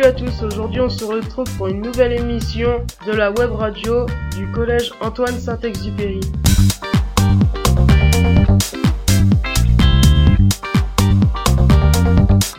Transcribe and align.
Salut 0.00 0.14
à 0.14 0.18
tous, 0.18 0.42
aujourd'hui 0.44 0.80
on 0.80 0.88
se 0.88 1.04
retrouve 1.04 1.44
pour 1.58 1.68
une 1.68 1.82
nouvelle 1.82 2.12
émission 2.12 2.86
de 3.06 3.12
la 3.12 3.30
web 3.32 3.52
radio 3.52 4.06
du 4.34 4.50
collège 4.50 4.92
Antoine 5.02 5.38
Saint-Exupéry. 5.38 6.20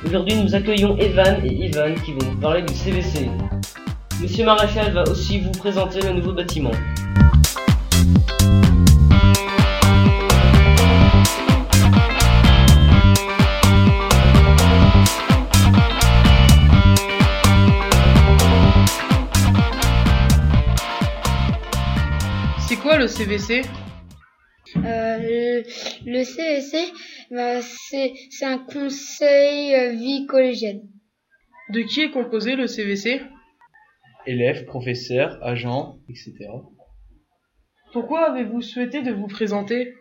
Aujourd'hui 0.06 0.36
nous 0.36 0.54
accueillons 0.54 0.96
Evan 0.98 1.44
et 1.44 1.66
Ivan 1.66 1.96
qui 2.06 2.12
vont 2.12 2.32
nous 2.32 2.40
parler 2.40 2.62
du 2.62 2.76
CVC. 2.76 3.28
Monsieur 4.22 4.46
Maréchal 4.46 4.94
va 4.94 5.02
aussi 5.10 5.40
vous 5.40 5.52
présenter 5.52 6.00
le 6.02 6.14
nouveau 6.14 6.34
bâtiment. 6.34 6.74
Le 23.02 23.08
CVC 23.08 23.62
Euh, 24.76 25.18
le, 25.18 25.64
le 26.06 26.24
CVC, 26.24 26.94
bah, 27.32 27.62
c'est 27.64 28.46
un 28.46 28.60
conseil 28.60 29.74
euh, 29.74 29.94
vie 29.94 30.28
collégienne. 30.28 30.82
De 31.74 31.82
qui 31.82 32.02
est 32.02 32.12
composé 32.12 32.56
le 32.56 32.68
CVC 32.68 33.22
élèves, 34.28 34.66
professeurs, 34.66 35.40
agents, 35.42 35.98
etc. 36.10 36.36
Pourquoi 37.92 38.30
avez-vous 38.30 38.62
souhaité 38.62 39.02
de 39.02 39.12
vous 39.12 39.26
présenter? 39.28 39.96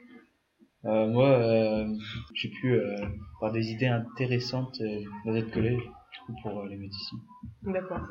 Euh, 0.85 1.07
moi, 1.07 1.31
euh, 1.31 1.87
j'ai 2.35 2.51
pu 2.51 2.75
euh, 2.75 2.97
avoir 3.37 3.53
des 3.53 3.71
idées 3.71 3.87
intéressantes 3.87 4.79
euh, 4.83 5.01
dans 5.25 5.33
notre 5.33 5.51
collège, 5.51 5.81
du 5.81 6.19
coup, 6.27 6.35
pour 6.43 6.61
euh, 6.61 6.69
les 6.69 6.77
ici. 6.77 7.17
D'accord. 7.63 8.03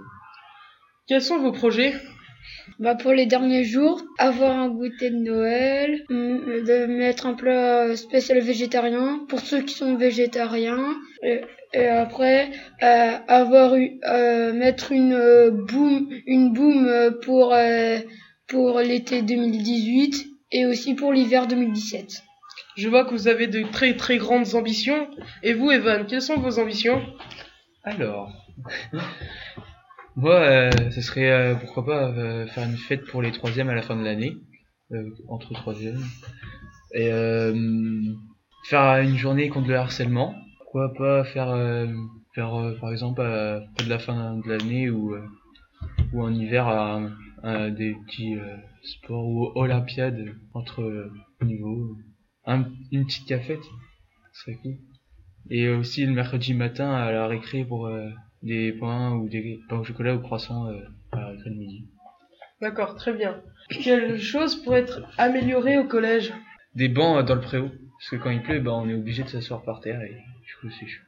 Quels 1.08 1.22
sont 1.22 1.38
vos 1.40 1.52
projets? 1.52 1.94
Bah, 2.80 2.96
pour 2.96 3.12
les 3.12 3.26
derniers 3.26 3.64
jours, 3.64 4.02
avoir 4.18 4.58
un 4.58 4.70
goûter 4.70 5.10
de 5.10 5.16
Noël, 5.16 6.04
mm, 6.10 6.64
de 6.66 6.86
mettre 6.86 7.26
un 7.26 7.34
plat 7.34 7.96
spécial 7.96 8.40
végétarien 8.40 9.26
pour 9.28 9.40
ceux 9.40 9.62
qui 9.62 9.76
sont 9.76 9.96
végétariens, 9.96 10.96
et, 11.24 11.42
et 11.74 11.88
après 11.88 12.52
euh, 12.82 13.12
avoir 13.28 13.76
eu 13.76 14.00
euh, 14.08 14.54
mettre 14.54 14.92
une 14.92 15.14
euh, 15.14 15.52
boom 15.52 16.10
une 16.26 16.54
boom 16.54 17.18
pour 17.22 17.54
euh, 17.54 17.98
pour 18.48 18.80
l'été 18.80 19.22
2018 19.22 20.28
et 20.52 20.66
aussi 20.66 20.96
pour 20.96 21.14
l'hiver 21.14 21.48
2017. 21.48 22.24
Je 22.76 22.88
vois 22.88 23.04
que 23.06 23.12
vous 23.12 23.28
avez 23.28 23.48
de 23.48 23.64
très 23.64 23.96
très 23.96 24.18
grandes 24.18 24.56
ambitions. 24.56 25.10
Et 25.44 25.54
vous, 25.54 25.70
Evan, 25.70 26.06
quelles 26.06 26.22
sont 26.22 26.40
vos 26.40 26.60
ambitions? 26.60 27.02
Alors, 27.84 28.32
moi, 30.20 30.36
euh, 30.36 30.92
ce 30.92 31.02
serait, 31.02 31.32
euh, 31.32 31.56
pourquoi 31.56 31.86
pas, 31.86 32.10
euh, 32.12 32.48
faire 32.48 32.68
une 32.68 32.78
fête 32.78 33.06
pour 33.06 33.22
les 33.22 33.32
troisièmes 33.32 33.70
à 33.70 33.76
la 33.76 33.82
fin 33.82 33.96
de 33.96 34.04
l'année, 34.04 34.36
entre 35.28 35.54
troisièmes, 35.54 36.04
et 36.94 37.10
faire 38.70 39.02
une 39.02 39.18
journée 39.18 39.50
contre 39.50 39.68
le 39.68 39.76
harcèlement. 39.76 40.36
Pourquoi 40.60 40.94
pas 40.94 41.24
faire, 41.24 41.50
faire 42.34 42.52
par 42.82 42.92
exemple, 42.92 43.22
à 43.22 43.62
près 43.76 43.86
de 43.86 43.90
la 43.90 44.00
fin 44.00 44.38
de 44.38 44.50
l'année 44.50 44.90
ou, 44.90 45.16
ou 46.14 46.24
en 46.24 46.34
hiver, 46.34 46.68
à, 46.68 47.02
à 47.44 47.70
des 47.70 47.96
petits 48.06 48.36
euh, 48.36 48.58
sports 48.84 49.26
ou 49.28 49.52
olympiades 49.56 50.36
entre 50.54 50.82
euh, 50.82 51.12
niveaux. 51.42 51.96
Un- 52.46 52.66
une 52.92 53.06
petite 53.06 53.28
cafette, 53.28 53.64
ce 54.34 54.42
serait 54.42 54.58
cool. 54.62 54.76
Et 55.50 55.70
aussi 55.70 56.06
le 56.06 56.14
mercredi 56.14 56.54
matin 56.54 56.92
à 56.92 57.12
la 57.12 57.28
récré 57.28 57.64
pour 57.64 57.88
euh, 57.88 58.10
des 58.44 58.74
pains 58.74 59.14
ou 59.14 59.28
des 59.30 59.60
pains 59.68 59.80
au 59.80 59.84
chocolat 59.84 60.16
ou 60.16 60.20
croissants 60.20 60.68
euh, 60.68 60.80
à 61.12 61.34
de 61.34 61.50
midi. 61.50 61.86
D'accord, 62.62 62.96
très 62.96 63.14
bien. 63.14 63.42
Quelle 63.70 64.20
chose 64.20 64.62
pourrait 64.62 64.82
être 64.82 65.02
améliorée 65.18 65.78
au 65.78 65.86
collège? 65.86 66.34
Des 66.76 66.90
bancs 66.90 67.18
euh, 67.18 67.24
dans 67.24 67.36
le 67.36 67.42
préau, 67.42 67.70
parce 67.70 68.10
que 68.10 68.16
quand 68.18 68.30
il 68.30 68.42
pleut, 68.42 68.60
bah, 68.60 68.74
on 68.74 68.90
est 68.90 68.94
obligé 68.94 69.24
de 69.24 69.30
s'asseoir 69.30 69.64
par 69.64 69.80
terre 69.82 70.02
et 70.02 70.14
du 70.46 70.56
coup 70.60 70.70
c'est 70.70 70.88
chaud. 70.88 71.04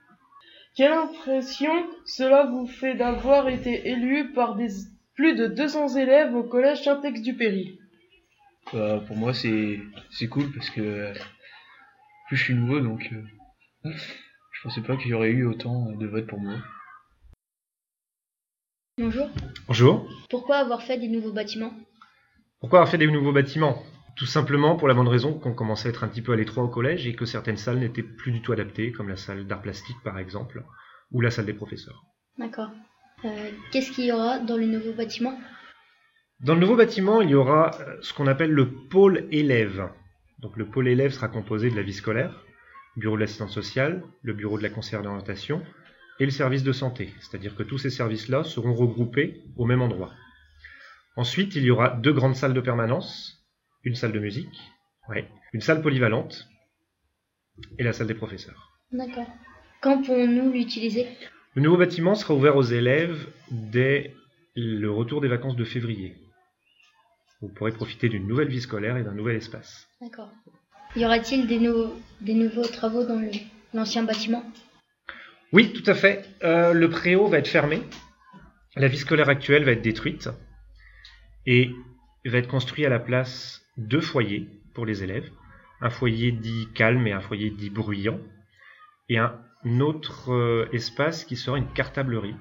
Quelle 0.75 0.93
impression 0.93 1.71
cela 2.05 2.45
vous 2.45 2.65
fait 2.65 2.95
d'avoir 2.95 3.49
été 3.49 3.89
élu 3.89 4.31
par 4.31 4.55
des 4.55 4.69
plus 5.15 5.35
de 5.35 5.47
200 5.47 5.97
élèves 5.97 6.33
au 6.33 6.43
collège 6.43 6.83
Saint-Exupéry? 6.83 7.77
Bah, 8.71 9.03
pour 9.05 9.17
moi 9.17 9.33
c'est 9.33 9.79
cool 10.29 10.51
parce 10.53 10.69
que 10.69 10.81
euh, 10.81 11.13
plus 12.27 12.37
je 12.37 12.43
suis 12.43 12.53
nouveau 12.53 12.79
donc 12.79 13.09
euh, 13.11 13.91
je 13.91 14.61
pensais 14.63 14.81
pas 14.81 14.95
qu'il 14.95 15.09
y 15.09 15.13
aurait 15.13 15.31
eu 15.31 15.45
autant 15.45 15.91
de 15.91 16.07
votes 16.07 16.27
pour 16.27 16.39
moi. 16.39 16.55
Bonjour. 19.01 19.29
Bonjour. 19.65 20.07
Pourquoi 20.29 20.57
avoir 20.57 20.83
fait 20.83 20.99
des 20.99 21.07
nouveaux 21.07 21.31
bâtiments? 21.31 21.73
Pourquoi 22.59 22.81
avoir 22.81 22.91
fait 22.91 22.99
des 22.99 23.07
nouveaux 23.07 23.31
bâtiments? 23.31 23.81
Tout 24.15 24.27
simplement 24.27 24.75
pour 24.75 24.87
la 24.87 24.93
bonne 24.93 25.07
raison 25.07 25.33
qu'on 25.33 25.55
commençait 25.55 25.87
à 25.87 25.89
être 25.89 26.03
un 26.03 26.07
petit 26.07 26.21
peu 26.21 26.33
à 26.33 26.35
l'étroit 26.35 26.63
au 26.63 26.67
collège 26.67 27.07
et 27.07 27.15
que 27.15 27.25
certaines 27.25 27.57
salles 27.57 27.79
n'étaient 27.79 28.03
plus 28.03 28.31
du 28.31 28.43
tout 28.43 28.51
adaptées, 28.51 28.91
comme 28.91 29.09
la 29.09 29.15
salle 29.15 29.47
d'art 29.47 29.63
plastique 29.63 29.97
par 30.03 30.19
exemple, 30.19 30.63
ou 31.11 31.19
la 31.19 31.31
salle 31.31 31.47
des 31.47 31.53
professeurs. 31.53 32.03
D'accord. 32.37 32.69
Euh, 33.25 33.49
Qu'est-ce 33.71 33.91
qu'il 33.91 34.05
y 34.05 34.11
aura 34.11 34.37
dans 34.37 34.57
le 34.57 34.67
nouveau 34.67 34.93
bâtiment? 34.93 35.35
Dans 36.41 36.53
le 36.53 36.59
nouveau 36.59 36.75
bâtiment, 36.75 37.23
il 37.23 37.31
y 37.31 37.35
aura 37.35 37.71
euh, 37.79 37.97
ce 38.03 38.13
qu'on 38.13 38.27
appelle 38.27 38.51
le 38.51 38.71
pôle 38.71 39.27
élève. 39.31 39.89
Donc 40.43 40.57
le 40.57 40.67
pôle 40.67 40.87
élève 40.87 41.11
sera 41.11 41.27
composé 41.27 41.71
de 41.71 41.75
la 41.75 41.81
vie 41.81 41.93
scolaire, 41.93 42.45
bureau 42.97 43.15
de 43.15 43.21
l'assistance 43.21 43.51
sociale, 43.51 44.03
le 44.21 44.33
bureau 44.33 44.59
de 44.59 44.63
la 44.63 44.69
conseillère 44.69 45.01
d'orientation 45.01 45.63
et 46.21 46.25
le 46.25 46.31
service 46.31 46.61
de 46.63 46.71
santé. 46.71 47.09
C'est-à-dire 47.19 47.55
que 47.55 47.63
tous 47.63 47.79
ces 47.79 47.89
services-là 47.89 48.43
seront 48.43 48.75
regroupés 48.75 49.41
au 49.57 49.65
même 49.65 49.81
endroit. 49.81 50.11
Ensuite, 51.15 51.55
il 51.55 51.63
y 51.63 51.71
aura 51.71 51.89
deux 51.89 52.13
grandes 52.13 52.35
salles 52.35 52.53
de 52.53 52.61
permanence, 52.61 53.43
une 53.83 53.95
salle 53.95 54.11
de 54.11 54.19
musique, 54.19 54.55
ouais, 55.09 55.27
une 55.51 55.61
salle 55.61 55.81
polyvalente 55.81 56.47
et 57.79 57.83
la 57.83 57.91
salle 57.91 58.05
des 58.05 58.13
professeurs. 58.13 58.69
D'accord. 58.91 59.25
Quand 59.81 60.03
pourrons-nous 60.03 60.51
l'utiliser? 60.51 61.07
Le 61.55 61.63
nouveau 61.63 61.77
bâtiment 61.77 62.13
sera 62.13 62.35
ouvert 62.35 62.55
aux 62.55 62.61
élèves 62.63 63.27
dès 63.49 64.13
le 64.55 64.91
retour 64.91 65.21
des 65.21 65.27
vacances 65.27 65.55
de 65.55 65.63
février. 65.65 66.15
Vous 67.41 67.49
pourrez 67.49 67.71
profiter 67.71 68.09
d'une 68.09 68.27
nouvelle 68.27 68.49
vie 68.49 68.61
scolaire 68.61 68.95
et 68.97 69.03
d'un 69.03 69.13
nouvel 69.15 69.37
espace. 69.37 69.87
D'accord. 69.99 70.29
Y 70.95 71.03
aura-t-il 71.03 71.47
des, 71.47 71.57
nouveaux- 71.59 71.95
des 72.21 72.35
nouveaux 72.35 72.67
travaux 72.67 73.03
dans 73.05 73.19
l'ancien 73.73 74.03
bâtiment? 74.03 74.43
Oui, 75.53 75.73
tout 75.73 75.89
à 75.89 75.93
fait. 75.93 76.25
Euh, 76.43 76.73
le 76.73 76.89
préau 76.89 77.27
va 77.27 77.39
être 77.39 77.47
fermé. 77.47 77.81
La 78.75 78.87
vie 78.87 78.97
scolaire 78.97 79.29
actuelle 79.29 79.63
va 79.63 79.71
être 79.71 79.81
détruite. 79.81 80.29
Et 81.45 81.71
va 82.25 82.37
être 82.37 82.47
construit 82.47 82.85
à 82.85 82.89
la 82.89 82.99
place 82.99 83.65
deux 83.77 84.01
foyers 84.01 84.47
pour 84.73 84.85
les 84.85 85.03
élèves. 85.03 85.29
Un 85.81 85.89
foyer 85.89 86.31
dit 86.31 86.69
calme 86.73 87.05
et 87.07 87.11
un 87.11 87.19
foyer 87.19 87.49
dit 87.49 87.69
bruyant. 87.69 88.19
Et 89.09 89.17
un 89.17 89.33
autre 89.79 90.31
euh, 90.31 90.69
espace 90.71 91.25
qui 91.25 91.35
sera 91.35 91.57
une 91.57 91.71
cartablerie. 91.73 92.35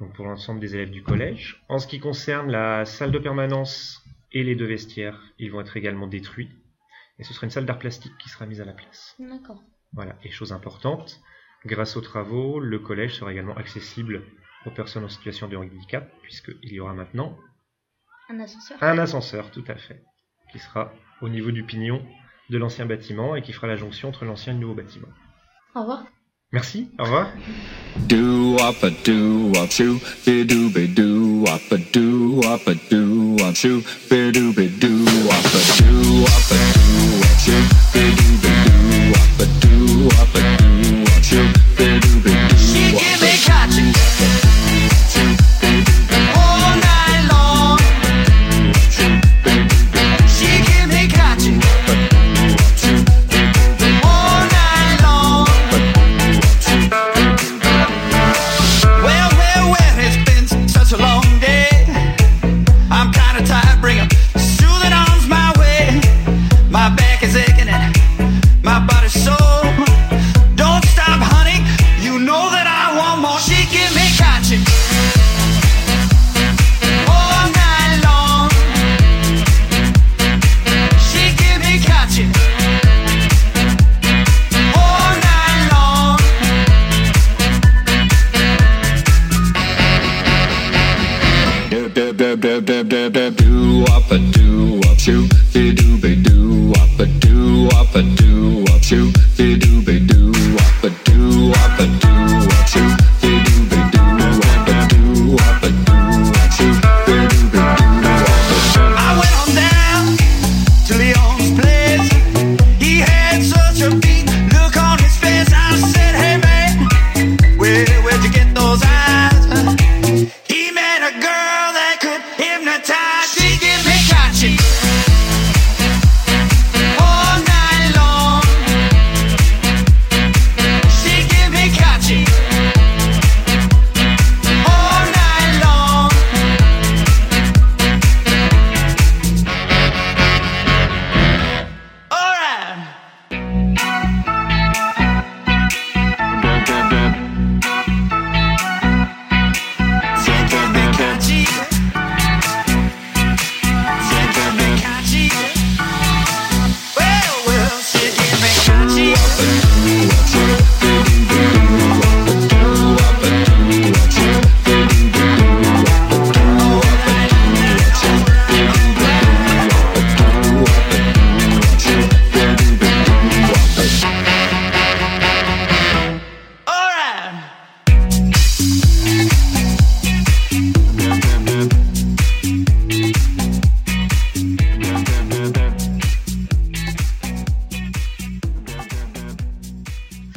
Donc 0.00 0.14
pour 0.14 0.24
l'ensemble 0.24 0.60
des 0.60 0.74
élèves 0.74 0.90
du 0.90 1.02
collège. 1.02 1.62
En 1.68 1.78
ce 1.78 1.86
qui 1.86 2.00
concerne 2.00 2.50
la 2.50 2.86
salle 2.86 3.12
de 3.12 3.18
permanence 3.18 4.02
et 4.32 4.42
les 4.42 4.54
deux 4.54 4.66
vestiaires, 4.66 5.20
ils 5.38 5.50
vont 5.50 5.60
être 5.60 5.76
également 5.76 6.06
détruits. 6.06 6.48
Et 7.18 7.24
ce 7.24 7.34
sera 7.34 7.44
une 7.44 7.50
salle 7.50 7.66
d'art 7.66 7.78
plastique 7.78 8.16
qui 8.18 8.30
sera 8.30 8.46
mise 8.46 8.62
à 8.62 8.64
la 8.64 8.72
place. 8.72 9.14
D'accord. 9.18 9.62
Voilà, 9.92 10.16
et 10.24 10.30
chose 10.30 10.52
importante, 10.52 11.20
grâce 11.64 11.96
aux 11.96 12.00
travaux, 12.00 12.60
le 12.60 12.78
collège 12.78 13.14
sera 13.14 13.32
également 13.32 13.56
accessible 13.56 14.22
aux 14.66 14.70
personnes 14.70 15.04
en 15.04 15.08
situation 15.08 15.48
de 15.48 15.56
handicap, 15.56 16.10
puisqu'il 16.22 16.72
y 16.72 16.80
aura 16.80 16.94
maintenant 16.94 17.36
Un 18.28 18.40
ascenseur 18.40 18.82
un 18.82 18.98
ascenseur, 18.98 19.50
tout 19.50 19.64
à 19.68 19.74
fait, 19.74 20.02
qui 20.52 20.58
sera 20.58 20.92
au 21.20 21.28
niveau 21.28 21.50
du 21.50 21.64
pignon 21.64 22.04
de 22.50 22.58
l'ancien 22.58 22.86
bâtiment 22.86 23.36
et 23.36 23.42
qui 23.42 23.52
fera 23.52 23.66
la 23.66 23.76
jonction 23.76 24.08
entre 24.08 24.24
l'ancien 24.24 24.52
et 24.52 24.56
le 24.56 24.60
nouveau 24.60 24.74
bâtiment. 24.74 25.08
Au 25.74 25.80
revoir. 25.80 26.04
Merci, 26.52 26.90
au 26.98 27.04
revoir. 27.04 27.30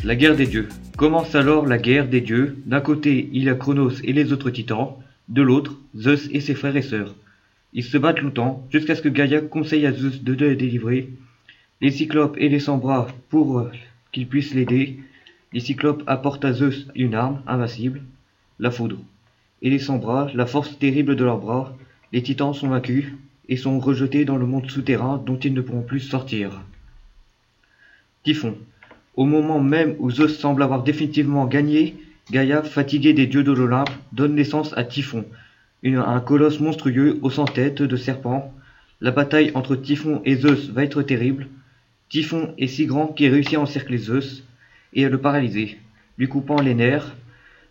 La 0.05 0.17
guerre 0.17 0.35
des 0.35 0.47
dieux. 0.47 0.67
Commence 0.97 1.33
alors 1.33 1.65
la 1.65 1.77
guerre 1.77 2.09
des 2.09 2.19
dieux. 2.19 2.57
D'un 2.65 2.81
côté, 2.81 3.29
il 3.31 3.45
y 3.45 3.49
a 3.49 3.55
Chronos 3.55 4.01
et 4.03 4.11
les 4.11 4.33
autres 4.33 4.49
titans. 4.49 4.97
De 5.29 5.41
l'autre, 5.41 5.79
Zeus 5.95 6.27
et 6.33 6.41
ses 6.41 6.55
frères 6.55 6.75
et 6.75 6.81
sœurs. 6.81 7.15
Ils 7.71 7.85
se 7.85 7.97
battent 7.97 8.19
longtemps, 8.19 8.67
jusqu'à 8.69 8.95
ce 8.95 9.01
que 9.01 9.07
Gaïa 9.07 9.39
conseille 9.39 9.85
à 9.85 9.93
Zeus 9.93 10.21
de 10.21 10.33
les 10.33 10.57
délivrer. 10.57 11.09
Les 11.79 11.89
cyclopes 11.89 12.35
et 12.37 12.49
les 12.49 12.59
sans-bras 12.59 13.07
pour 13.29 13.59
euh, 13.59 13.71
qu'ils 14.11 14.27
puissent 14.27 14.53
l'aider. 14.53 14.99
Les 15.53 15.61
cyclopes 15.61 16.03
apportent 16.05 16.43
à 16.43 16.51
Zeus 16.51 16.85
une 16.95 17.15
arme 17.15 17.41
invincible, 17.47 18.01
la 18.59 18.71
foudre. 18.71 18.99
Et 19.61 19.69
les 19.69 19.79
sans-bras, 19.79 20.29
la 20.33 20.45
force 20.45 20.77
terrible 20.79 21.15
de 21.15 21.23
leurs 21.23 21.39
bras. 21.39 21.77
Les 22.11 22.21
titans 22.21 22.53
sont 22.53 22.67
vaincus 22.67 23.05
et 23.47 23.55
sont 23.55 23.79
rejetés 23.79 24.25
dans 24.25 24.37
le 24.37 24.47
monde 24.47 24.69
souterrain 24.69 25.23
dont 25.25 25.39
ils 25.39 25.53
ne 25.53 25.61
pourront 25.61 25.81
plus 25.81 26.01
sortir. 26.01 26.59
Typhon. 28.25 28.57
Au 29.15 29.25
moment 29.25 29.59
même 29.59 29.95
où 29.99 30.09
Zeus 30.09 30.39
semble 30.39 30.63
avoir 30.63 30.83
définitivement 30.83 31.45
gagné, 31.45 31.95
Gaïa, 32.31 32.63
fatiguée 32.63 33.13
des 33.13 33.27
dieux 33.27 33.43
de 33.43 33.51
l'Olympe, 33.51 33.91
donne 34.11 34.33
naissance 34.33 34.75
à 34.75 34.83
Typhon, 34.83 35.25
un 35.83 36.19
colosse 36.19 36.59
monstrueux 36.59 37.19
aux 37.21 37.29
cent 37.29 37.45
têtes 37.45 37.81
de 37.81 37.95
serpent. 37.95 38.53
La 39.01 39.11
bataille 39.11 39.51
entre 39.53 39.75
Typhon 39.75 40.21
et 40.25 40.35
Zeus 40.35 40.69
va 40.69 40.83
être 40.83 41.03
terrible. 41.03 41.47
Typhon 42.09 42.53
est 42.57 42.67
si 42.67 42.85
grand 42.85 43.07
qu'il 43.07 43.29
réussit 43.31 43.55
à 43.55 43.61
encercler 43.61 43.97
Zeus 43.97 44.43
et 44.93 45.05
à 45.05 45.09
le 45.09 45.19
paralyser, 45.19 45.77
lui 46.17 46.27
coupant 46.27 46.61
les 46.61 46.73
nerfs, 46.73 47.15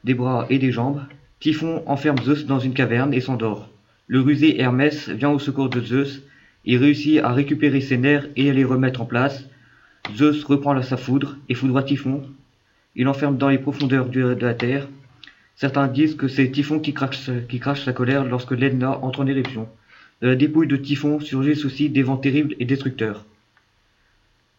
des 0.05 0.15
bras 0.15 0.47
et 0.51 0.59
des 0.59 0.73
jambes. 0.73 1.03
Typhon 1.41 1.83
enferme 1.87 2.19
Zeus 2.23 2.47
dans 2.47 2.59
une 2.59 2.75
caverne 2.75 3.15
et 3.15 3.21
s'endort. 3.21 3.69
Le 4.07 4.21
rusé 4.21 4.61
Hermès 4.61 5.09
vient 5.09 5.31
au 5.31 5.39
secours 5.39 5.71
de 5.71 5.81
Zeus 5.81 6.23
et 6.67 6.77
réussit 6.77 7.19
à 7.19 7.33
récupérer 7.33 7.81
ses 7.81 7.97
nerfs 7.97 8.29
et 8.37 8.51
à 8.51 8.53
les 8.53 8.65
remettre 8.65 9.01
en 9.01 9.07
place. 9.07 9.49
Zeus 10.15 10.45
reprend 10.45 10.81
sa 10.83 10.97
foudre 10.97 11.37
et 11.49 11.55
foudroie 11.55 11.85
Typhon. 11.85 12.23
Il 12.97 13.05
l'enferme 13.05 13.39
dans 13.39 13.49
les 13.49 13.59
profondeurs 13.59 14.07
de 14.07 14.21
la 14.21 14.55
terre. 14.55 14.89
Certains 15.57 15.87
disent 15.87 16.17
que 16.17 16.29
c'est 16.29 16.51
Typhon 16.51 16.81
qui 16.81 16.93
crache, 16.93 17.85
sa 17.85 17.93
colère 17.93 18.25
lorsque 18.25 18.51
l'Etna 18.51 18.99
entre 19.03 19.21
en 19.21 19.27
éruption. 19.27 19.69
De 20.21 20.29
la 20.29 20.35
dépouille 20.35 20.67
de 20.67 20.77
Typhon 20.77 21.21
surgissent 21.21 21.65
aussi 21.65 21.89
des 21.89 22.03
vents 22.03 22.17
terribles 22.17 22.57
et 22.59 22.65
destructeurs. 22.65 23.25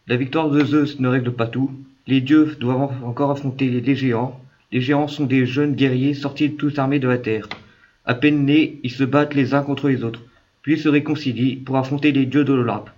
La 0.08 0.18
victoire 0.18 0.50
de 0.50 0.64
Zeus 0.64 1.00
ne 1.00 1.08
règle 1.08 1.34
pas 1.34 1.48
tout. 1.48 1.72
Les 2.08 2.22
dieux 2.22 2.58
doivent 2.60 3.04
encore 3.04 3.32
affronter 3.32 3.70
les 3.70 3.96
géants. 3.96 4.42
Les 4.72 4.82
géants 4.82 5.08
sont 5.08 5.26
des 5.26 5.46
jeunes 5.46 5.76
guerriers 5.76 6.14
sortis 6.14 6.56
tous 6.56 6.80
armés 6.80 7.00
de 7.00 7.08
la 7.08 7.18
terre. 7.18 7.48
À 8.06 8.16
peine 8.16 8.46
nés, 8.46 8.80
ils 8.84 8.92
se 8.92 9.04
battent 9.04 9.36
les 9.36 9.54
uns 9.54 9.62
contre 9.62 9.88
les 9.88 10.04
autres, 10.04 10.22
puis 10.62 10.78
se 10.78 10.90
réconcilient 10.90 11.58
pour 11.58 11.78
affronter 11.78 12.12
les 12.12 12.26
dieux 12.26 12.44
de 12.44 12.54
l'Olympe. 12.54 12.90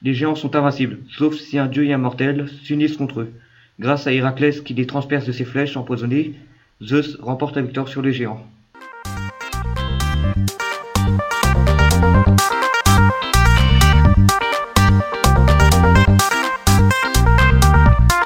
Les 0.00 0.14
géants 0.14 0.36
sont 0.36 0.54
invincibles, 0.54 1.00
sauf 1.10 1.34
si 1.34 1.58
un 1.58 1.66
dieu 1.66 1.84
immortel 1.84 2.46
s'unissent 2.62 2.96
contre 2.96 3.20
eux. 3.20 3.32
Grâce 3.80 4.06
à 4.06 4.12
Héraclès 4.12 4.60
qui 4.60 4.74
les 4.74 4.86
transperce 4.86 5.26
de 5.26 5.32
ses 5.32 5.44
flèches 5.44 5.76
empoisonnées, 5.76 6.34
Zeus 6.80 7.16
remporte 7.20 7.56
la 7.56 7.62
victoire 7.62 7.88
sur 7.88 8.00
les 8.00 8.12
géants. 8.12 8.46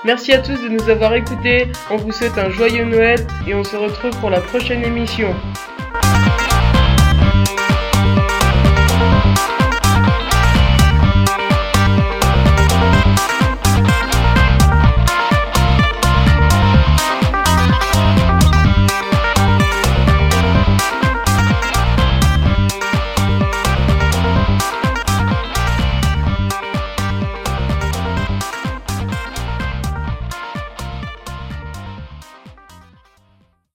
Merci 0.05 0.33
à 0.33 0.43
tous 0.43 0.61
de 0.61 0.69
nous 0.69 0.91
avoir 0.91 1.14
écoutés. 1.14 1.69
On 1.91 1.97
vous 1.97 2.12
souhaite 2.12 2.37
un 2.37 2.50
joyeux 2.50 2.85
Noël 2.85 3.26
et 3.47 3.55
on 3.55 3.64
se 3.64 3.76
retrouve 3.76 4.19
pour 4.21 4.29
la 4.29 4.41
prochaine 4.41 4.85
émission. 4.85 5.35